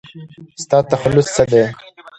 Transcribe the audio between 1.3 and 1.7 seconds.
څه دی؟